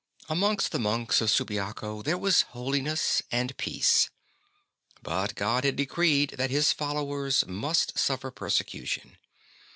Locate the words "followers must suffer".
6.73-8.31